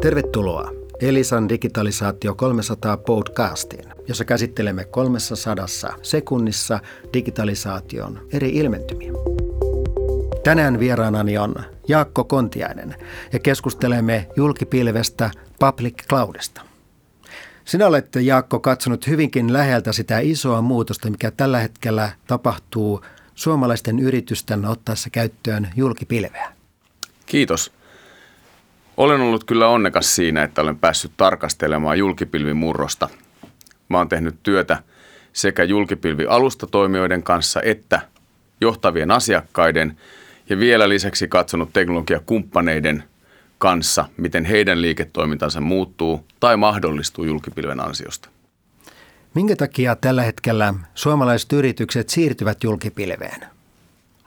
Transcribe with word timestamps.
Tervetuloa 0.00 0.70
Elisan 1.00 1.48
digitalisaatio 1.48 2.34
300 2.34 2.96
podcastiin, 2.96 3.84
jossa 4.08 4.24
käsittelemme 4.24 4.84
300 4.84 5.66
sekunnissa 6.02 6.80
digitalisaation 7.12 8.26
eri 8.32 8.50
ilmentymiä. 8.50 9.12
Tänään 10.44 10.80
vieraanani 10.80 11.38
on 11.38 11.54
Jaakko 11.88 12.24
Kontiainen 12.24 12.94
ja 13.32 13.38
keskustelemme 13.38 14.26
julkipilvestä 14.36 15.30
Public 15.58 16.06
Cloudista. 16.08 16.60
Sinä 17.64 17.86
olet, 17.86 18.08
Jaakko, 18.20 18.60
katsonut 18.60 19.06
hyvinkin 19.06 19.52
läheltä 19.52 19.92
sitä 19.92 20.18
isoa 20.18 20.62
muutosta, 20.62 21.10
mikä 21.10 21.30
tällä 21.30 21.58
hetkellä 21.58 22.10
tapahtuu 22.26 23.04
suomalaisten 23.34 23.98
yritysten 23.98 24.64
ottaessa 24.64 25.10
käyttöön 25.10 25.68
julkipilveä. 25.76 26.52
Kiitos. 27.26 27.79
Olen 29.00 29.20
ollut 29.20 29.44
kyllä 29.44 29.68
onnekas 29.68 30.14
siinä, 30.14 30.42
että 30.42 30.62
olen 30.62 30.78
päässyt 30.78 31.12
tarkastelemaan 31.16 31.98
julkipilvin 31.98 32.56
murrosta. 32.56 33.08
Mä 33.88 33.98
oon 33.98 34.08
tehnyt 34.08 34.34
työtä 34.42 34.82
sekä 35.32 35.64
julkipilvialustatoimijoiden 35.64 37.22
kanssa 37.22 37.62
että 37.62 38.00
johtavien 38.60 39.10
asiakkaiden 39.10 39.96
ja 40.48 40.58
vielä 40.58 40.88
lisäksi 40.88 41.28
katsonut 41.28 41.72
teknologiakumppaneiden 41.72 43.04
kanssa, 43.58 44.04
miten 44.16 44.44
heidän 44.44 44.82
liiketoimintansa 44.82 45.60
muuttuu 45.60 46.26
tai 46.40 46.56
mahdollistuu 46.56 47.24
julkipilven 47.24 47.80
ansiosta. 47.80 48.28
Minkä 49.34 49.56
takia 49.56 49.96
tällä 49.96 50.22
hetkellä 50.22 50.74
suomalaiset 50.94 51.52
yritykset 51.52 52.08
siirtyvät 52.08 52.64
julkipilveen? 52.64 53.59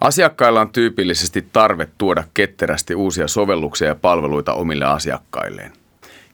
Asiakkailla 0.04 0.62
on 0.62 0.71
tyypillisesti 0.71 1.48
tarve 1.54 1.87
tuoda 1.98 2.23
ketterästi 2.34 2.96
uusia 2.96 3.27
sovelluksia 3.27 3.87
ja 3.87 3.96
palveluita 3.96 4.54
omille 4.54 4.85
asiakkailleen. 4.85 5.73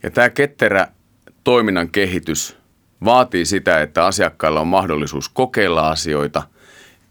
Ja 0.02 0.10
tämä 0.10 0.30
ketterä 0.30 0.88
toiminnan 1.44 1.88
kehitys 1.90 2.56
vaatii 3.04 3.44
sitä, 3.44 3.80
että 3.80 4.06
asiakkailla 4.06 4.60
on 4.60 4.66
mahdollisuus 4.66 5.28
kokeilla 5.28 5.90
asioita, 5.90 6.42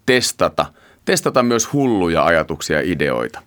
testata, 0.05 0.65
testata 1.05 1.43
myös 1.43 1.73
hulluja 1.73 2.25
ajatuksia 2.25 2.77
ja 2.77 2.91
ideoita. 2.91 3.41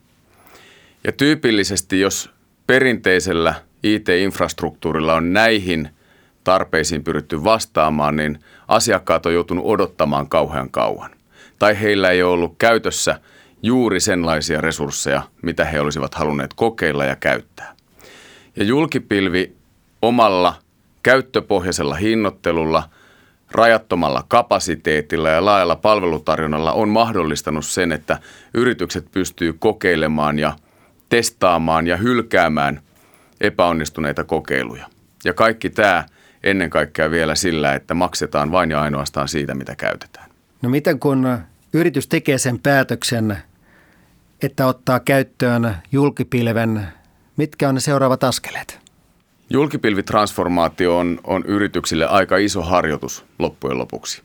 Ja 1.04 1.12
tyypillisesti, 1.12 2.00
jos 2.00 2.30
perinteisellä 2.66 3.54
IT-infrastruktuurilla 3.82 5.14
on 5.14 5.32
näihin 5.32 5.88
tarpeisiin 6.44 7.04
pyritty 7.04 7.44
vastaamaan, 7.44 8.16
niin 8.16 8.38
asiakkaat 8.68 9.26
on 9.26 9.34
joutunut 9.34 9.64
odottamaan 9.66 10.28
kauhean 10.28 10.70
kauan 10.70 11.21
tai 11.62 11.80
heillä 11.80 12.10
ei 12.10 12.22
ole 12.22 12.32
ollut 12.32 12.54
käytössä 12.58 13.20
juuri 13.62 14.00
senlaisia 14.00 14.60
resursseja, 14.60 15.22
mitä 15.42 15.64
he 15.64 15.80
olisivat 15.80 16.14
halunneet 16.14 16.54
kokeilla 16.54 17.04
ja 17.04 17.16
käyttää. 17.16 17.74
Ja 18.56 18.64
julkipilvi 18.64 19.56
omalla 20.02 20.54
käyttöpohjaisella 21.02 21.94
hinnoittelulla, 21.94 22.88
rajattomalla 23.52 24.24
kapasiteetilla 24.28 25.28
ja 25.28 25.44
laajalla 25.44 25.76
palvelutarjonnalla 25.76 26.72
on 26.72 26.88
mahdollistanut 26.88 27.66
sen, 27.66 27.92
että 27.92 28.18
yritykset 28.54 29.06
pystyy 29.12 29.52
kokeilemaan 29.52 30.38
ja 30.38 30.56
testaamaan 31.08 31.86
ja 31.86 31.96
hylkäämään 31.96 32.80
epäonnistuneita 33.40 34.24
kokeiluja. 34.24 34.86
Ja 35.24 35.34
kaikki 35.34 35.70
tämä 35.70 36.04
ennen 36.42 36.70
kaikkea 36.70 37.10
vielä 37.10 37.34
sillä, 37.34 37.74
että 37.74 37.94
maksetaan 37.94 38.52
vain 38.52 38.70
ja 38.70 38.80
ainoastaan 38.80 39.28
siitä, 39.28 39.54
mitä 39.54 39.76
käytetään. 39.76 40.30
No 40.62 40.68
miten 40.68 40.98
kun 40.98 41.26
yritys 41.72 42.08
tekee 42.08 42.38
sen 42.38 42.58
päätöksen, 42.58 43.36
että 44.42 44.66
ottaa 44.66 45.00
käyttöön 45.00 45.76
julkipilven, 45.92 46.88
mitkä 47.36 47.68
on 47.68 47.74
ne 47.74 47.80
seuraavat 47.80 48.24
askeleet? 48.24 48.80
Julkipilvitransformaatio 49.50 50.98
on, 50.98 51.20
on 51.24 51.44
yrityksille 51.46 52.06
aika 52.06 52.36
iso 52.36 52.62
harjoitus 52.62 53.24
loppujen 53.38 53.78
lopuksi. 53.78 54.22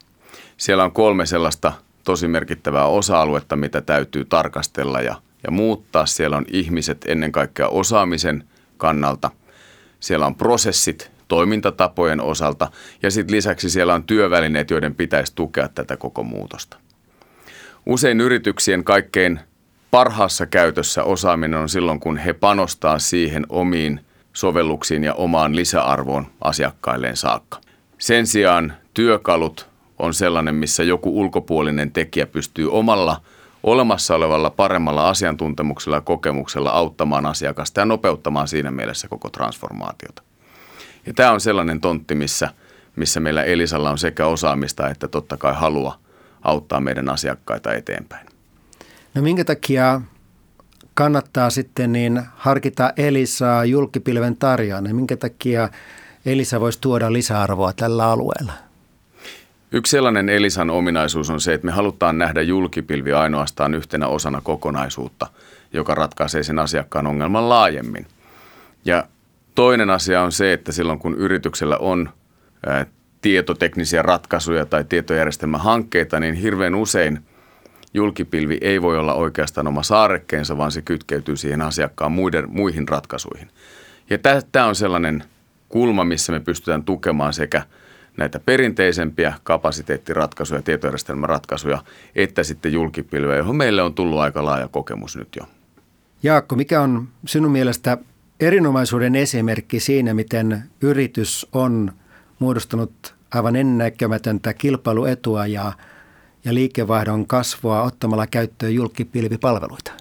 Siellä 0.57 0.83
on 0.83 0.91
kolme 0.91 1.25
sellaista 1.25 1.73
tosi 2.03 2.27
merkittävää 2.27 2.85
osa-aluetta, 2.85 3.55
mitä 3.55 3.81
täytyy 3.81 4.25
tarkastella 4.25 5.01
ja, 5.01 5.15
ja 5.43 5.51
muuttaa. 5.51 6.05
Siellä 6.05 6.37
on 6.37 6.45
ihmiset 6.47 7.05
ennen 7.07 7.31
kaikkea 7.31 7.67
osaamisen 7.67 8.43
kannalta. 8.77 9.31
Siellä 9.99 10.25
on 10.25 10.35
prosessit 10.35 11.11
toimintatapojen 11.27 12.21
osalta 12.21 12.71
ja 13.03 13.11
sitten 13.11 13.35
lisäksi 13.35 13.69
siellä 13.69 13.93
on 13.93 14.03
työvälineet, 14.03 14.71
joiden 14.71 14.95
pitäisi 14.95 15.35
tukea 15.35 15.67
tätä 15.67 15.97
koko 15.97 16.23
muutosta. 16.23 16.77
Usein 17.87 18.21
yrityksien 18.21 18.83
kaikkein 18.83 19.39
parhaassa 19.91 20.45
käytössä 20.45 21.03
osaaminen 21.03 21.59
on 21.59 21.69
silloin, 21.69 21.99
kun 21.99 22.17
he 22.17 22.33
panostaa 22.33 22.99
siihen 22.99 23.45
omiin 23.49 23.99
sovelluksiin 24.33 25.03
ja 25.03 25.13
omaan 25.13 25.55
lisäarvoon 25.55 26.27
asiakkailleen 26.41 27.17
saakka. 27.17 27.61
Sen 27.97 28.27
sijaan 28.27 28.73
työkalut 28.93 29.69
on 29.99 30.13
sellainen, 30.13 30.55
missä 30.55 30.83
joku 30.83 31.19
ulkopuolinen 31.19 31.91
tekijä 31.91 32.25
pystyy 32.25 32.71
omalla 32.71 33.21
olemassa 33.63 34.15
olevalla 34.15 34.49
paremmalla 34.49 35.09
asiantuntemuksella 35.09 35.97
ja 35.97 36.01
kokemuksella 36.01 36.69
auttamaan 36.69 37.25
asiakasta 37.25 37.81
ja 37.81 37.85
nopeuttamaan 37.85 38.47
siinä 38.47 38.71
mielessä 38.71 39.07
koko 39.07 39.29
transformaatiota. 39.29 40.21
Ja 41.05 41.13
tämä 41.13 41.31
on 41.31 41.41
sellainen 41.41 41.81
tontti, 41.81 42.15
missä, 42.15 42.49
missä 42.95 43.19
meillä 43.19 43.43
Elisalla 43.43 43.89
on 43.89 43.97
sekä 43.97 44.25
osaamista 44.25 44.89
että 44.89 45.07
totta 45.07 45.37
kai 45.37 45.53
halua 45.53 46.06
auttaa 46.47 46.79
meidän 46.79 47.09
asiakkaita 47.09 47.73
eteenpäin. 47.73 48.27
No 49.13 49.21
minkä 49.21 49.45
takia 49.45 50.01
kannattaa 50.93 51.49
sitten 51.49 51.91
niin 51.91 52.21
harkita 52.35 52.93
Elisaa 52.97 53.65
julkipilven 53.65 54.37
tarjoajana? 54.37 54.93
Minkä 54.93 55.17
takia 55.17 55.69
Elisa 56.25 56.59
voisi 56.59 56.81
tuoda 56.81 57.13
lisäarvoa 57.13 57.73
tällä 57.73 58.11
alueella? 58.11 58.53
Yksi 59.71 59.91
sellainen 59.91 60.29
Elisan 60.29 60.69
ominaisuus 60.69 61.29
on 61.29 61.41
se, 61.41 61.53
että 61.53 61.65
me 61.65 61.71
halutaan 61.71 62.17
nähdä 62.17 62.41
julkipilvi 62.41 63.13
ainoastaan 63.13 63.73
yhtenä 63.73 64.07
osana 64.07 64.41
kokonaisuutta, 64.41 65.27
joka 65.73 65.95
ratkaisee 65.95 66.43
sen 66.43 66.59
asiakkaan 66.59 67.07
ongelman 67.07 67.49
laajemmin. 67.49 68.07
Ja 68.85 69.07
toinen 69.55 69.89
asia 69.89 70.21
on 70.21 70.31
se, 70.31 70.53
että 70.53 70.71
silloin 70.71 70.99
kun 70.99 71.15
yrityksellä 71.15 71.77
on 71.77 72.09
tietoteknisiä 73.27 74.01
ratkaisuja 74.01 74.65
tai 74.65 74.83
tietojärjestelmähankkeita, 74.83 76.19
niin 76.19 76.35
hirveän 76.35 76.75
usein 76.75 77.19
julkipilvi 77.93 78.57
ei 78.61 78.81
voi 78.81 78.97
olla 78.97 79.13
oikeastaan 79.13 79.67
oma 79.67 79.83
saarekkeensa, 79.83 80.57
vaan 80.57 80.71
se 80.71 80.81
kytkeytyy 80.81 81.37
siihen 81.37 81.61
asiakkaan 81.61 82.11
muiden, 82.11 82.45
muihin 82.49 82.87
ratkaisuihin. 82.87 83.47
Ja 84.09 84.17
tämä 84.51 84.65
on 84.65 84.75
sellainen 84.75 85.23
kulma, 85.69 86.03
missä 86.03 86.31
me 86.31 86.39
pystytään 86.39 86.83
tukemaan 86.83 87.33
sekä 87.33 87.61
näitä 88.17 88.39
perinteisempiä 88.39 89.33
kapasiteettiratkaisuja, 89.43 90.61
tietojärjestelmäratkaisuja, 90.61 91.83
että 92.15 92.43
sitten 92.43 92.73
julkipilveä, 92.73 93.37
johon 93.37 93.55
meille 93.55 93.81
on 93.81 93.93
tullut 93.93 94.19
aika 94.19 94.45
laaja 94.45 94.67
kokemus 94.67 95.17
nyt 95.17 95.35
jo. 95.35 95.43
Jaakko, 96.23 96.55
mikä 96.55 96.81
on 96.81 97.07
sinun 97.25 97.51
mielestä 97.51 97.97
erinomaisuuden 98.39 99.15
esimerkki 99.15 99.79
siinä, 99.79 100.13
miten 100.13 100.63
yritys 100.81 101.47
on 101.53 101.91
muodostanut 102.39 103.16
aivan 103.31 103.55
ennäkemätöntä 103.55 104.53
kilpailuetua 104.53 105.47
ja, 105.47 105.73
ja 106.45 106.53
liikevaihdon 106.53 107.27
kasvua 107.27 107.81
ottamalla 107.81 108.27
käyttöön 108.27 108.73
julkipilvipalveluita? 108.73 109.91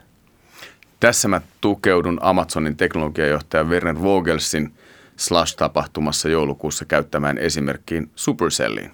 Tässä 1.00 1.28
mä 1.28 1.40
tukeudun 1.60 2.18
Amazonin 2.22 2.76
teknologiajohtaja 2.76 3.64
Werner 3.64 4.02
Vogelsin 4.02 4.72
Slash-tapahtumassa 5.16 6.28
joulukuussa 6.28 6.84
käyttämään 6.84 7.38
esimerkkiin 7.38 8.10
Supercelliin. 8.16 8.90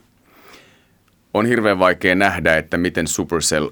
On 1.35 1.47
hirveän 1.47 1.79
vaikea 1.79 2.15
nähdä, 2.15 2.57
että 2.57 2.77
miten 2.77 3.07
Supercell 3.07 3.69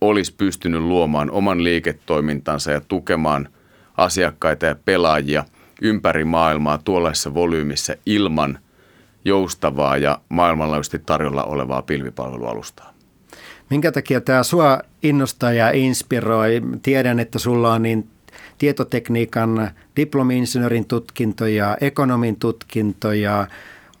olisi 0.00 0.34
pystynyt 0.34 0.82
luomaan 0.82 1.30
oman 1.30 1.64
liiketoimintansa 1.64 2.72
ja 2.72 2.80
tukemaan 2.80 3.48
asiakkaita 3.96 4.66
ja 4.66 4.76
pelaajia 4.84 5.44
ympäri 5.82 6.24
maailmaa 6.24 6.78
tuollaisessa 6.78 7.34
volyymissa 7.34 7.94
ilman– 8.06 8.58
joustavaa 9.24 9.96
ja 9.96 10.20
maailmanlaajuisesti 10.28 10.98
tarjolla 10.98 11.44
olevaa 11.44 11.82
pilvipalvelualustaa. 11.82 12.94
Minkä 13.70 13.92
takia 13.92 14.20
tämä 14.20 14.42
sua 14.42 14.80
innostaa 15.02 15.52
ja 15.52 15.70
inspiroi? 15.70 16.62
Tiedän, 16.82 17.20
että 17.20 17.38
sulla 17.38 17.72
on 17.72 17.82
niin 17.82 18.08
tietotekniikan 18.58 19.70
diplomi-insinöörin 19.96 20.84
tutkinto 20.84 21.46
ja 21.46 21.76
ekonomin 21.80 22.36
tutkinto 22.36 23.12
ja 23.12 23.46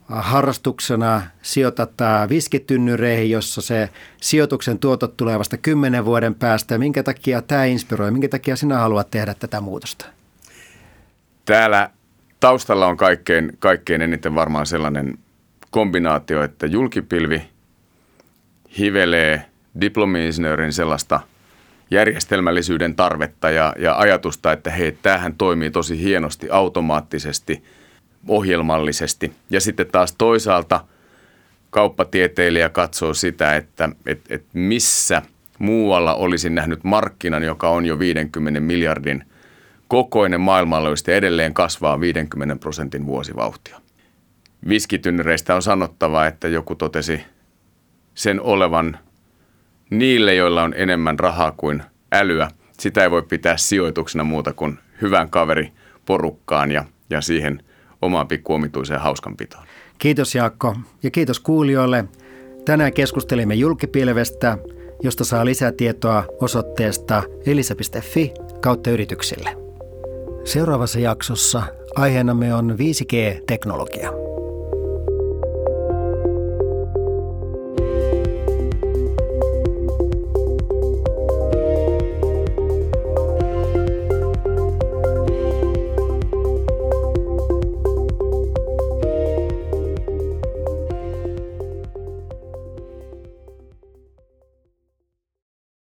harrastuksena 0.08 1.22
sijoitat 1.42 1.90
viskitynnyreihin, 2.28 3.30
jossa 3.30 3.60
se 3.60 3.88
sijoituksen 4.20 4.78
tuotot 4.78 5.16
tulee 5.16 5.38
vasta 5.38 5.56
kymmenen 5.56 6.04
vuoden 6.04 6.34
päästä. 6.34 6.78
Minkä 6.78 7.02
takia 7.02 7.42
tämä 7.42 7.64
inspiroi? 7.64 8.10
Minkä 8.10 8.28
takia 8.28 8.56
sinä 8.56 8.78
haluat 8.78 9.10
tehdä 9.10 9.34
tätä 9.34 9.60
muutosta? 9.60 10.06
Täällä 11.44 11.90
taustalla 12.40 12.86
on 12.86 12.96
kaikkein, 12.96 13.52
kaikkein 13.58 14.02
eniten 14.02 14.34
varmaan 14.34 14.66
sellainen 14.66 15.18
kombinaatio, 15.70 16.42
että 16.42 16.66
julkipilvi 16.66 17.42
hivelee 18.78 19.44
diplomi-insinöörin 19.80 20.72
sellaista 20.72 21.20
järjestelmällisyyden 21.90 22.96
tarvetta 22.96 23.50
ja, 23.50 23.74
ja 23.78 23.98
ajatusta, 23.98 24.52
että 24.52 24.70
hei, 24.70 24.92
tämähän 24.92 25.34
toimii 25.34 25.70
tosi 25.70 26.02
hienosti, 26.02 26.50
automaattisesti, 26.50 27.64
ohjelmallisesti. 28.28 29.32
Ja 29.50 29.60
sitten 29.60 29.86
taas 29.86 30.14
toisaalta 30.18 30.80
kauppatieteilijä 31.70 32.68
katsoo 32.68 33.14
sitä, 33.14 33.56
että 33.56 33.88
et, 34.06 34.20
et 34.30 34.44
missä 34.52 35.22
muualla 35.58 36.14
olisi 36.14 36.50
nähnyt 36.50 36.84
markkinan, 36.84 37.42
joka 37.42 37.68
on 37.68 37.86
jo 37.86 37.98
50 37.98 38.60
miljardin 38.60 39.24
kokoinen 39.88 40.40
maailmanlaajuisesti 40.40 41.12
edelleen 41.12 41.54
kasvaa 41.54 42.00
50 42.00 42.56
prosentin 42.56 43.06
vuosivauhtia. 43.06 43.80
Viskitynnyreistä 44.68 45.54
on 45.54 45.62
sanottava, 45.62 46.26
että 46.26 46.48
joku 46.48 46.74
totesi 46.74 47.20
sen 48.14 48.40
olevan 48.40 48.98
niille, 49.90 50.34
joilla 50.34 50.62
on 50.62 50.74
enemmän 50.76 51.18
rahaa 51.18 51.52
kuin 51.56 51.82
älyä. 52.12 52.50
Sitä 52.78 53.02
ei 53.02 53.10
voi 53.10 53.22
pitää 53.22 53.56
sijoituksena 53.56 54.24
muuta 54.24 54.52
kuin 54.52 54.78
hyvän 55.02 55.30
kaveri 55.30 55.72
porukkaan 56.06 56.72
ja, 56.72 56.84
ja 57.10 57.20
siihen 57.20 57.62
omaan 58.02 58.28
pikkuomituiseen 58.28 59.00
hauskanpitoon. 59.00 59.64
Kiitos 59.98 60.34
Jaakko 60.34 60.76
ja 61.02 61.10
kiitos 61.10 61.40
kuulijoille. 61.40 62.04
Tänään 62.64 62.92
keskustelimme 62.92 63.54
julkipilvestä, 63.54 64.58
josta 65.02 65.24
saa 65.24 65.44
lisätietoa 65.44 66.24
osoitteesta 66.40 67.22
elisa.fi 67.46 68.32
kautta 68.60 68.90
yrityksille. 68.90 69.67
Seuraavassa 70.48 70.98
jaksossa 70.98 71.62
aiheenamme 71.96 72.54
on 72.54 72.76
5G-teknologia. 72.78 74.10